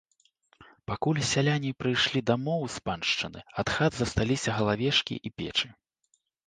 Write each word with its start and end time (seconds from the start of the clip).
Пакуль 0.91 1.19
сяляне 1.31 1.73
прыйшлі 1.83 2.23
дамоў 2.31 2.61
з 2.77 2.83
паншчыны, 2.89 3.39
ад 3.65 3.77
хат 3.77 3.91
засталіся 4.01 4.49
галавешкі 4.61 5.15
і 5.29 5.39
печы. 5.41 5.67